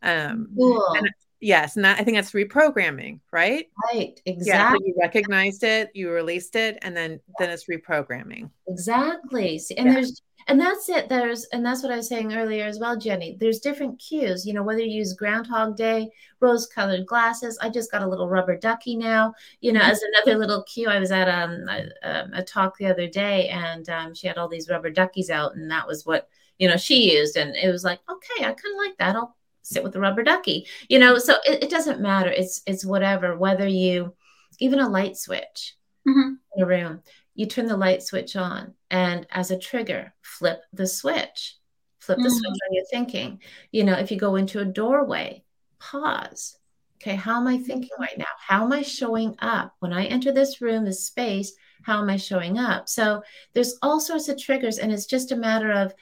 [0.03, 0.85] Um, cool.
[0.97, 1.11] And,
[1.41, 3.67] yes, and that, I think that's reprogramming, right?
[3.93, 4.47] Right, exactly.
[4.47, 8.51] Yeah, so you recognized it, you released it, and then then it's reprogramming.
[8.69, 9.59] Exactly.
[9.59, 9.95] See, and yeah.
[9.95, 11.09] there's and that's it.
[11.09, 13.37] There's and that's what i was saying earlier as well jenny.
[13.39, 17.59] There's different cues you know whether you use groundhog day rose colored glasses.
[17.61, 19.91] I just got a little rubber ducky now you know mm-hmm.
[19.91, 20.89] as another little cue.
[20.89, 24.39] I was at um, a, um, a talk the other day and um, she had
[24.39, 27.37] all these rubber duckies out and that was what you know she used.
[27.37, 29.17] And it was like okay i kind of like that.
[29.17, 31.19] I'll sit with the rubber ducky you know?
[31.19, 32.31] So it, it doesn't matter.
[32.31, 34.15] It's it's whatever whether you
[34.61, 36.35] even a light switch mm-hmm.
[36.57, 37.03] in a room
[37.39, 41.57] you turn the light switch on and as a trigger flip the switch.
[42.01, 42.33] Flip the mm-hmm.
[42.33, 43.41] switch on your thinking.
[43.71, 45.45] You know if you go into a doorway
[45.79, 46.59] pause.
[47.01, 48.25] Okay how am i thinking right now?
[48.45, 49.73] How am i showing up?
[49.79, 51.53] When i enter this room this space
[51.85, 52.89] how am i showing up?
[52.89, 53.23] So
[53.53, 55.95] there's all sorts of triggers and it's just a matter of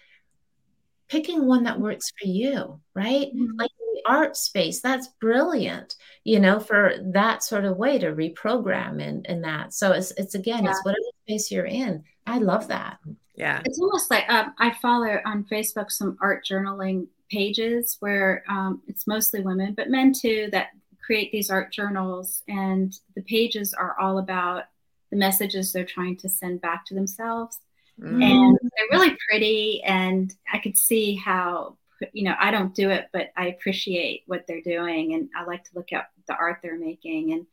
[1.08, 3.26] picking one that works for you right?
[3.26, 3.58] Mm-hmm.
[3.58, 3.70] like
[4.06, 9.44] art space that's brilliant you know for that sort of way to reprogram and and
[9.44, 9.72] that.
[9.72, 10.70] So it's it's again yeah.
[10.70, 12.02] it's whatever space you're in.
[12.26, 12.98] I love that.
[13.36, 13.62] Yeah.
[13.64, 19.06] It's almost like um, i follow on facebook some art journaling pages where um, it's
[19.06, 20.68] mostly women but men too that
[21.04, 24.64] create these art journals and the pages are all about
[25.10, 27.58] the messages they're trying to send back to themselves.
[28.00, 28.22] Mm.
[28.22, 31.76] and they're really pretty and i could see how
[32.12, 35.64] you know, I don't do it, but I appreciate what they're doing, and I like
[35.64, 37.46] to look at the art they're making, and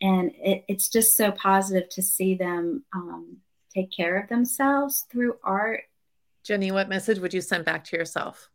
[0.00, 3.38] and it, it's just so positive to see them um,
[3.74, 5.82] take care of themselves through art.
[6.44, 8.50] Jenny, what message would you send back to yourself?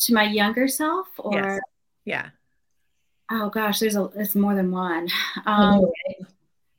[0.00, 1.60] To my younger self, or yes.
[2.04, 2.28] yeah.
[3.30, 5.08] Oh gosh, there's a it's more than one.
[5.46, 5.86] Um,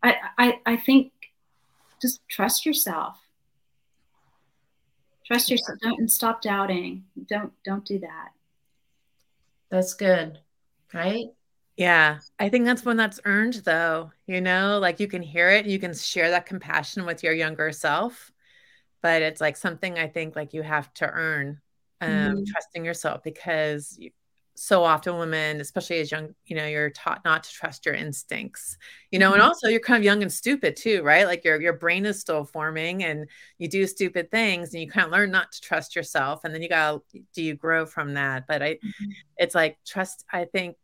[0.03, 1.11] I, I I think
[2.01, 3.17] just trust yourself
[5.31, 5.79] Trust yourself.
[5.81, 7.05] Don't and stop doubting.
[7.29, 8.31] Don't don't do that.
[9.69, 10.39] That's good.
[10.93, 11.27] Right?
[11.77, 12.19] Yeah.
[12.37, 14.11] I think that's one that's earned though.
[14.27, 17.71] You know, like you can hear it, you can share that compassion with your younger
[17.71, 18.29] self.
[19.01, 21.61] But it's like something I think like you have to earn
[22.01, 22.43] um mm-hmm.
[22.51, 23.97] trusting yourself because
[24.55, 28.77] so often women especially as young you know you're taught not to trust your instincts
[29.09, 29.35] you know mm-hmm.
[29.35, 32.19] and also you're kind of young and stupid too right like your your brain is
[32.19, 35.95] still forming and you do stupid things and you kind of learn not to trust
[35.95, 37.01] yourself and then you got
[37.33, 39.09] do you grow from that but i mm-hmm.
[39.37, 40.75] it's like trust i think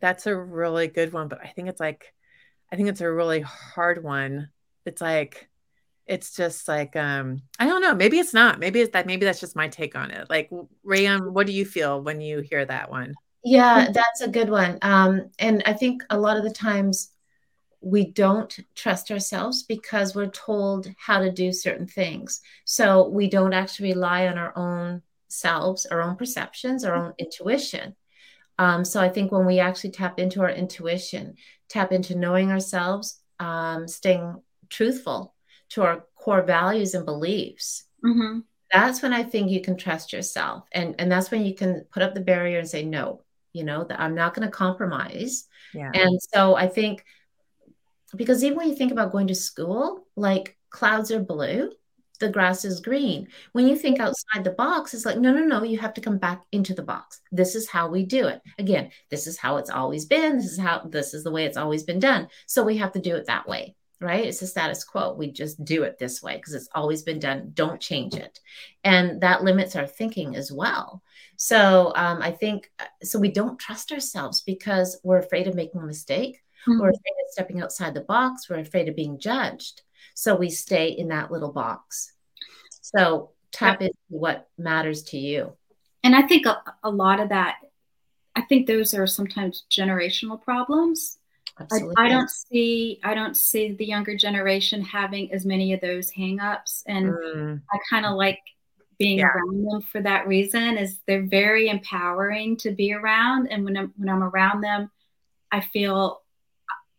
[0.00, 2.12] that's a really good one, but I think it's like,
[2.70, 4.48] I think it's a really hard one.
[4.86, 5.48] It's like,
[6.12, 7.94] it's just like, um, I don't know.
[7.94, 8.58] Maybe it's not.
[8.58, 9.06] Maybe it's that.
[9.06, 10.28] Maybe that's just my take on it.
[10.28, 10.50] Like,
[10.84, 13.14] Rayan, what do you feel when you hear that one?
[13.42, 14.78] Yeah, that's a good one.
[14.82, 17.10] Um, and I think a lot of the times
[17.80, 22.42] we don't trust ourselves because we're told how to do certain things.
[22.66, 27.96] So we don't actually rely on our own selves, our own perceptions, our own intuition.
[28.58, 31.36] Um, so I think when we actually tap into our intuition,
[31.70, 35.34] tap into knowing ourselves, um, staying truthful
[35.72, 38.40] to our core values and beliefs, mm-hmm.
[38.70, 42.02] that's when I think you can trust yourself, and and that's when you can put
[42.02, 43.22] up the barrier and say no.
[43.52, 45.46] You know that I'm not going to compromise.
[45.74, 45.90] Yeah.
[45.92, 47.04] And so I think
[48.16, 51.70] because even when you think about going to school, like clouds are blue,
[52.20, 53.28] the grass is green.
[53.52, 56.18] When you think outside the box, it's like, no, no, no, you have to come
[56.18, 57.20] back into the box.
[57.30, 58.40] This is how we do it.
[58.58, 60.36] Again, this is how it's always been.
[60.36, 62.28] This is how, this is the way it's always been done.
[62.46, 64.24] So we have to do it that way, right?
[64.24, 65.14] It's a status quo.
[65.14, 67.52] We just do it this way because it's always been done.
[67.54, 68.40] Don't change it.
[68.84, 71.02] And that limits our thinking as well.
[71.36, 75.80] So um, I think, uh, so we don't trust ourselves because we're afraid of making
[75.80, 76.80] a mistake Mm-hmm.
[76.80, 78.48] We're afraid of stepping outside the box.
[78.48, 79.82] We're afraid of being judged.
[80.14, 82.12] So we stay in that little box.
[82.80, 85.56] So tap into what matters to you.
[86.04, 87.56] And I think a, a lot of that,
[88.36, 91.18] I think those are sometimes generational problems.
[91.62, 91.94] Absolutely.
[91.96, 96.10] I, I, don't see I don't see the younger generation having as many of those
[96.10, 97.62] hangups, and mm.
[97.72, 98.40] I kind of like
[98.98, 99.26] being yeah.
[99.26, 100.78] around them for that reason.
[100.78, 104.90] Is they're very empowering to be around, and when I'm when I'm around them,
[105.50, 106.22] I feel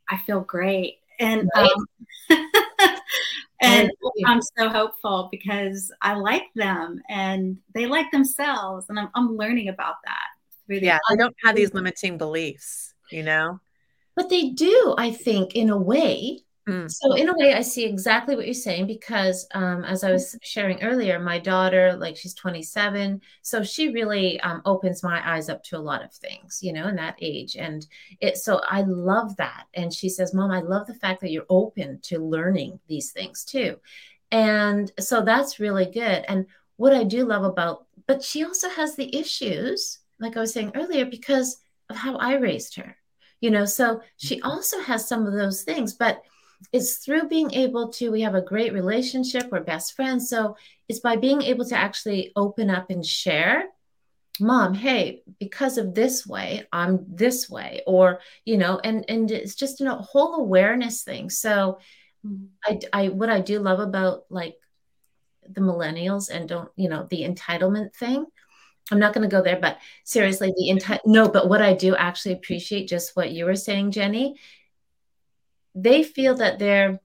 [0.10, 1.00] I feel great.
[1.20, 1.70] And right.
[1.70, 2.50] um,
[3.62, 3.92] and
[4.26, 9.70] I'm so hopeful because I like them and they like themselves, and I'm, I'm learning
[9.70, 10.28] about that.
[10.66, 13.60] Through the yeah, I don't have these limiting beliefs, you know.
[14.16, 16.90] But they do, I think, in a way, Mm.
[16.90, 20.38] So in a way, I see exactly what you're saying because, um, as I was
[20.42, 25.62] sharing earlier, my daughter, like she's 27, so she really um, opens my eyes up
[25.66, 27.86] to a lot of things, you know, in that age, and
[28.22, 28.38] it.
[28.38, 32.00] So I love that, and she says, "Mom, I love the fact that you're open
[32.04, 33.78] to learning these things too,"
[34.32, 36.24] and so that's really good.
[36.30, 36.46] And
[36.78, 40.72] what I do love about, but she also has the issues, like I was saying
[40.76, 41.58] earlier, because
[41.90, 42.96] of how I raised her,
[43.44, 43.66] you know.
[43.66, 44.50] So she mm-hmm.
[44.50, 46.24] also has some of those things, but
[46.72, 50.56] it's through being able to we have a great relationship we're best friends so
[50.88, 53.66] it's by being able to actually open up and share
[54.40, 59.56] mom hey because of this way i'm this way or you know and and it's
[59.56, 61.80] just a whole awareness thing so
[62.66, 64.56] i i what i do love about like
[65.50, 68.26] the millennials and don't you know the entitlement thing
[68.92, 71.96] i'm not going to go there but seriously the enti- no but what i do
[71.96, 74.36] actually appreciate just what you were saying jenny
[75.76, 77.00] they feel that they're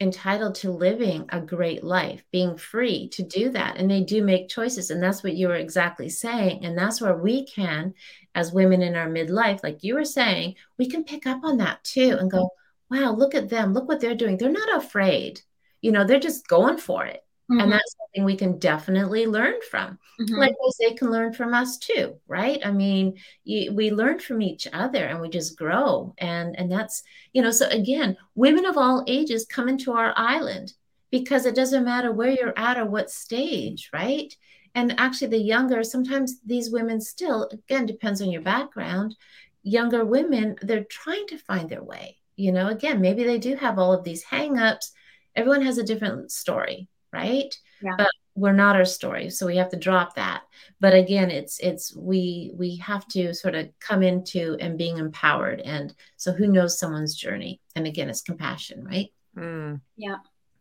[0.00, 3.76] entitled to living a great life, being free to do that.
[3.76, 4.90] And they do make choices.
[4.90, 6.64] And that's what you were exactly saying.
[6.64, 7.94] And that's where we can,
[8.34, 11.82] as women in our midlife, like you were saying, we can pick up on that
[11.82, 12.50] too and go,
[12.90, 13.72] wow, look at them.
[13.72, 14.36] Look what they're doing.
[14.36, 15.40] They're not afraid.
[15.82, 17.24] You know, they're just going for it.
[17.50, 17.60] Mm-hmm.
[17.60, 19.98] And that's something we can definitely learn from.
[20.20, 20.34] Mm-hmm.
[20.34, 22.60] Likewise, they can learn from us too, right?
[22.64, 26.14] I mean, you, we learn from each other and we just grow.
[26.18, 30.74] And and that's, you know, so again, women of all ages come into our island
[31.10, 34.34] because it doesn't matter where you're at or what stage, right?
[34.74, 39.16] And actually, the younger, sometimes these women still, again, depends on your background.
[39.62, 42.18] Younger women, they're trying to find their way.
[42.36, 44.90] You know, again, maybe they do have all of these hangups.
[45.34, 47.54] Everyone has a different story, right?
[47.82, 47.94] Yeah.
[47.96, 50.42] But we're not our story, so we have to drop that.
[50.80, 55.60] But again, it's it's we we have to sort of come into and being empowered.
[55.60, 57.60] And so, who knows someone's journey?
[57.74, 59.08] And again, it's compassion, right?
[59.36, 59.80] Mm.
[59.96, 60.16] Yeah,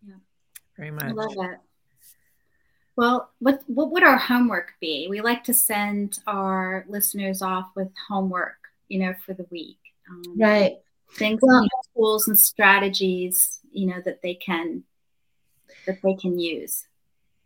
[0.07, 0.15] yeah,
[0.75, 1.05] very much.
[1.05, 1.59] I love it.
[2.95, 5.07] Well, what what would our homework be?
[5.07, 9.77] We like to send our listeners off with homework, you know, for the week.
[10.09, 10.77] Um, right.
[11.13, 14.83] Things, well, you know, tools and strategies, you know, that they can
[15.87, 16.85] that they can use?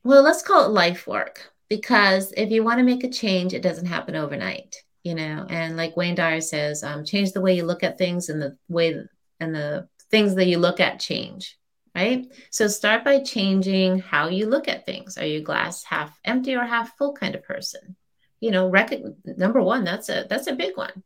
[0.03, 3.61] Well, let's call it life work because if you want to make a change, it
[3.61, 5.45] doesn't happen overnight, you know.
[5.49, 8.57] And like Wayne Dyer says, um, change the way you look at things and the
[8.67, 9.01] way
[9.39, 11.57] and the things that you look at change,
[11.95, 12.25] right?
[12.49, 15.17] So start by changing how you look at things.
[15.17, 17.95] Are you glass half empty or half full kind of person?
[18.39, 21.03] You know, rec- number one, that's a that's a big one.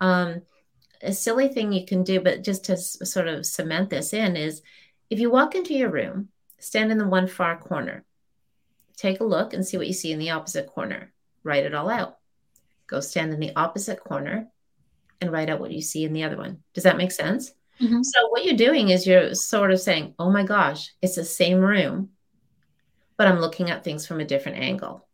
[0.00, 0.42] Um,
[1.00, 4.36] a silly thing you can do, but just to s- sort of cement this in
[4.36, 4.60] is
[5.08, 6.28] if you walk into your room
[6.64, 8.06] Stand in the one far corner.
[8.96, 11.12] Take a look and see what you see in the opposite corner.
[11.42, 12.16] Write it all out.
[12.86, 14.48] Go stand in the opposite corner
[15.20, 16.62] and write out what you see in the other one.
[16.72, 17.52] Does that make sense?
[17.82, 18.02] Mm-hmm.
[18.02, 21.58] So what you're doing is you're sort of saying, "Oh my gosh, it's the same
[21.58, 22.08] room,
[23.18, 25.06] but I'm looking at things from a different angle."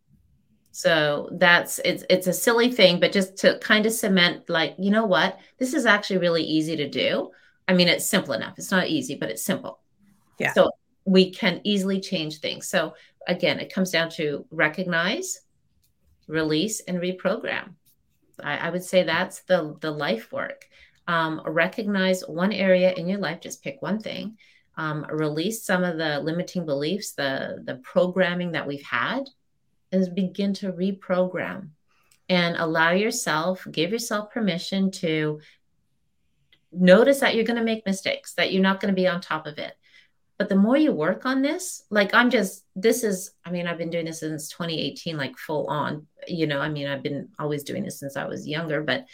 [0.70, 4.92] So that's it's it's a silly thing, but just to kind of cement like, you
[4.92, 5.40] know what?
[5.59, 7.32] This is actually really easy to do.
[7.66, 8.55] I mean, it's simple enough.
[8.57, 9.80] It's not easy, but it's simple.
[10.38, 10.53] Yeah.
[10.53, 10.70] So
[11.11, 12.69] we can easily change things.
[12.69, 12.95] So
[13.27, 15.41] again, it comes down to recognize,
[16.29, 17.75] release, and reprogram.
[18.41, 20.69] I, I would say that's the the life work.
[21.09, 23.41] Um, recognize one area in your life.
[23.41, 24.39] Just pick one thing.
[24.77, 29.25] Um, release some of the limiting beliefs, the the programming that we've had
[29.91, 31.71] and begin to reprogram
[32.29, 35.41] and allow yourself, give yourself permission to
[36.71, 39.49] notice that you're going to make mistakes, that you're not going to be on top
[39.49, 39.75] of it.
[40.41, 43.76] But the more you work on this, like I'm just, this is, I mean, I've
[43.76, 47.62] been doing this since 2018, like full on, you know, I mean, I've been always
[47.62, 49.05] doing this since I was younger, but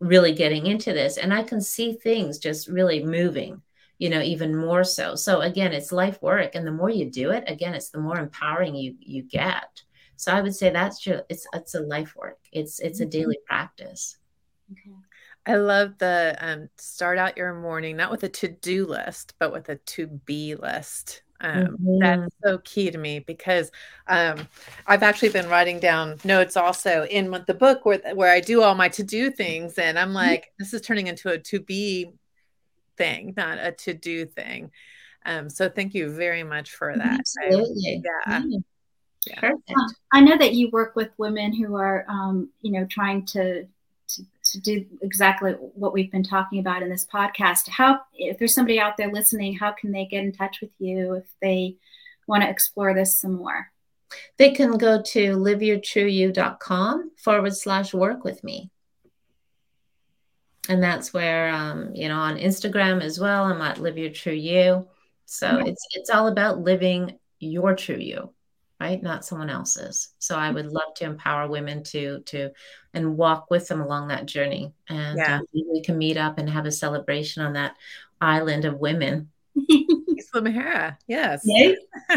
[0.00, 1.18] really getting into this.
[1.18, 3.62] And I can see things just really moving,
[3.98, 5.14] you know, even more so.
[5.14, 6.56] So again, it's life work.
[6.56, 9.84] And the more you do it, again, it's the more empowering you you get.
[10.16, 12.40] So I would say that's just it's it's a life work.
[12.50, 13.54] It's it's a daily mm-hmm.
[13.54, 14.18] practice.
[14.72, 14.90] Okay.
[15.44, 19.52] I love the um, start out your morning not with a to do list, but
[19.52, 21.22] with a to be list.
[21.40, 21.98] Um, mm-hmm.
[21.98, 23.72] That's so key to me because
[24.06, 24.46] um,
[24.86, 28.76] I've actually been writing down notes also in the book where where I do all
[28.76, 30.16] my to do things, and I'm mm-hmm.
[30.16, 30.54] like, mm-hmm.
[30.60, 32.12] this is turning into a to be
[32.96, 34.70] thing, not a to do thing.
[35.24, 37.20] Um, so thank you very much for that.
[37.20, 38.02] Absolutely.
[38.26, 38.58] I, yeah.
[39.26, 39.40] Yeah.
[39.40, 39.72] Perfect.
[40.12, 43.68] I know that you work with women who are, um, you know, trying to,
[44.08, 44.22] to,
[44.52, 47.68] to do exactly what we've been talking about in this podcast.
[47.68, 51.14] How, if there's somebody out there listening, how can they get in touch with you
[51.14, 51.76] if they
[52.26, 53.70] want to explore this some more?
[54.36, 58.70] They can go to liveyourtrueyou.com forward slash work with me.
[60.68, 64.32] And that's where, um, you know, on Instagram as well, I'm at Live Your True
[64.32, 64.86] You.
[65.24, 68.34] So it's it's all about living your true you
[68.82, 72.50] right not someone else's so i would love to empower women to to
[72.94, 75.38] and walk with them along that journey and yeah.
[75.38, 77.76] uh, we can meet up and have a celebration on that
[78.20, 79.28] island of women
[80.34, 81.46] Mujeres, yes.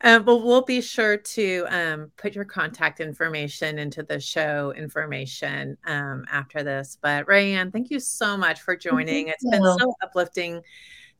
[0.00, 5.76] um, well, we'll be sure to um, put your contact information into the show information
[5.84, 6.96] um, after this.
[7.00, 9.28] But Rayanne, thank you so much for joining.
[9.28, 10.62] It's been so uplifting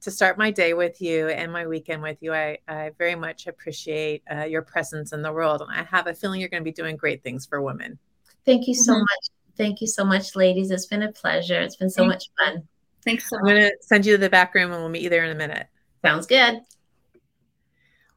[0.00, 2.32] to start my day with you and my weekend with you.
[2.32, 5.62] I, I very much appreciate uh, your presence in the world.
[5.62, 7.98] And I have a feeling you're going to be doing great things for women.
[8.44, 9.00] Thank you so mm-hmm.
[9.00, 9.30] much.
[9.56, 10.70] Thank you so much, ladies.
[10.70, 11.60] It's been a pleasure.
[11.60, 12.68] It's been so Thank much fun.
[13.04, 13.50] Thanks so I'm much.
[13.50, 15.30] I'm going to send you to the back room and we'll meet you there in
[15.30, 15.66] a minute.
[16.02, 16.60] Sounds good.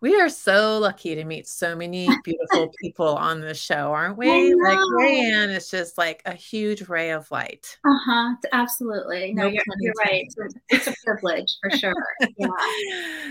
[0.02, 4.54] We are so lucky to meet so many beautiful people on the show, aren't we?
[4.56, 7.78] Like Rayanne is just like a huge ray of light.
[7.86, 8.36] Uh huh.
[8.54, 9.34] Absolutely.
[9.34, 10.26] No, no you're, you're right.
[10.70, 11.94] It's a privilege for sure.
[12.38, 12.48] Yeah.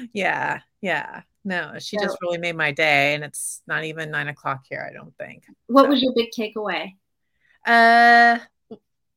[0.12, 0.60] yeah.
[0.82, 1.22] Yeah.
[1.44, 4.86] No, she so, just really made my day, and it's not even nine o'clock here.
[4.88, 5.44] I don't think.
[5.66, 5.88] What so.
[5.90, 6.90] was your big takeaway?
[7.64, 8.38] Uh,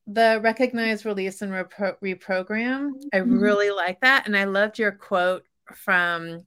[0.08, 2.91] the recognize, release, and repro- reprogram.
[3.14, 3.38] I mm-hmm.
[3.38, 5.43] really like that, and I loved your quote
[5.74, 6.45] from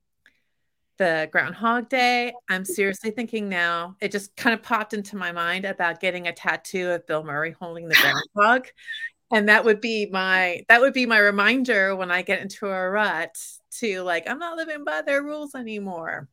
[0.98, 2.32] the Groundhog Day.
[2.48, 6.32] I'm seriously thinking now, it just kind of popped into my mind about getting a
[6.32, 7.96] tattoo of Bill Murray holding the
[8.34, 8.68] groundhog.
[9.32, 12.90] and that would be my that would be my reminder when I get into a
[12.90, 13.36] rut
[13.78, 16.28] to like I'm not living by their rules anymore.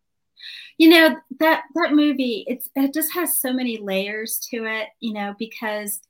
[0.78, 5.14] You know, that that movie it's it just has so many layers to it, you
[5.14, 6.01] know, because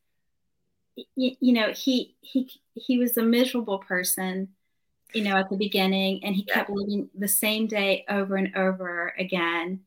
[1.16, 4.50] you, you know, he he he was a miserable person
[5.14, 9.14] you know, at the beginning, and he kept living the same day over and over
[9.18, 9.82] again,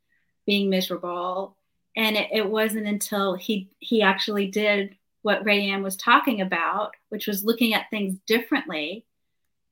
[0.47, 1.57] being miserable.
[1.97, 7.27] And it, it wasn't until he he actually did what Rayanne was talking about, which
[7.27, 9.07] was looking at things differently.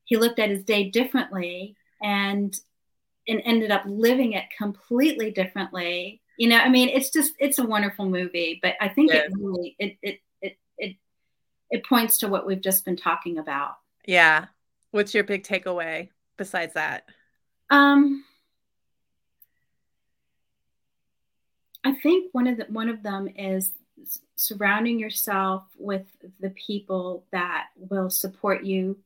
[0.05, 2.57] He looked at his day differently and
[3.27, 6.21] and ended up living it completely differently.
[6.37, 9.19] You know, I mean, it's just it's a wonderful movie, but I think yeah.
[9.19, 10.95] it really it it it it
[11.69, 13.75] it points to what we've just been talking about.
[14.05, 14.47] Yeah,
[14.93, 17.05] What's your big takeaway besides that?
[17.71, 18.23] Um,
[21.83, 23.71] I think one of the one of them is
[24.35, 26.05] surrounding yourself with
[26.39, 28.99] the people that will support you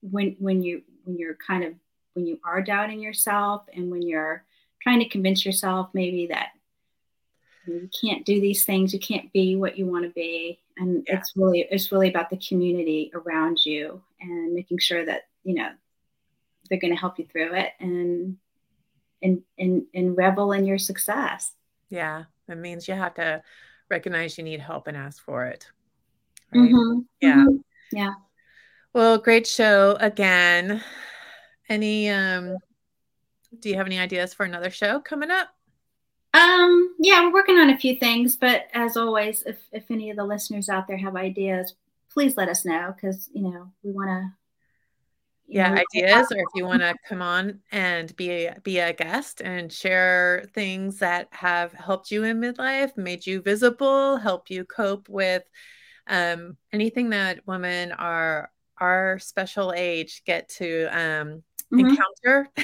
[0.00, 1.74] when when you when you're kind of
[2.14, 4.42] when you are doubting yourself and when you're
[4.80, 6.52] trying to convince yourself maybe that
[7.66, 11.18] you can't do these things you can't be what you want to be and yeah.
[11.18, 15.70] it's really it's really about the community around you and making sure that you know
[16.68, 18.36] they're going to help you through it and
[19.22, 21.52] and and and revel in your success
[21.90, 23.42] yeah it means you have to
[23.90, 25.70] recognize you need help and ask for it
[26.52, 26.70] Right?
[26.70, 26.98] Mm-hmm.
[27.20, 27.34] Yeah.
[27.34, 27.56] Mm-hmm.
[27.92, 28.14] Yeah.
[28.92, 30.82] Well, great show again.
[31.68, 32.56] Any um
[33.60, 35.48] do you have any ideas for another show coming up?
[36.36, 40.16] Um, yeah, we're working on a few things, but as always, if if any of
[40.16, 41.74] the listeners out there have ideas,
[42.12, 44.32] please let us know because you know we want to.
[45.48, 48.92] Yeah, know, ideas, or if you want to come on and be a, be a
[48.92, 54.64] guest and share things that have helped you in midlife, made you visible, help you
[54.64, 55.44] cope with
[56.08, 61.88] um, anything that women are our special age get to um, mm-hmm.
[61.88, 62.48] encounter.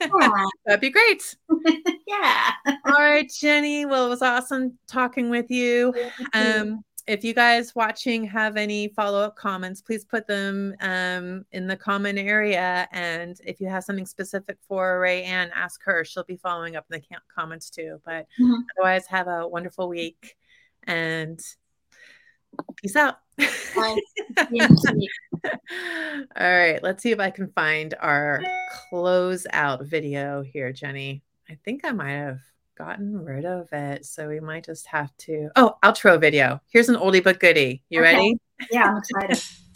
[0.00, 0.44] Yeah.
[0.64, 1.36] That'd be great.
[2.06, 2.52] yeah.
[2.66, 3.84] All right, Jenny.
[3.84, 5.92] Well, it was awesome talking with you.
[6.32, 11.76] Um, if you guys watching have any follow-up comments, please put them um, in the
[11.76, 12.86] comment area.
[12.92, 16.04] And if you have something specific for Rayanne, ask her.
[16.04, 18.00] She'll be following up in the comments too.
[18.04, 18.60] But mm-hmm.
[18.78, 20.36] otherwise, have a wonderful week
[20.84, 21.40] and
[22.76, 23.16] peace out.
[23.38, 23.96] All
[26.36, 28.42] right, let's see if I can find our
[28.90, 31.22] close out video here, Jenny.
[31.48, 32.40] I think I might have
[32.76, 34.06] gotten rid of it.
[34.06, 35.50] So we might just have to.
[35.56, 36.60] Oh, outro video.
[36.68, 37.82] Here's an oldie but goodie.
[37.88, 38.14] You okay.
[38.14, 38.36] ready?
[38.70, 39.42] Yeah, I'm excited.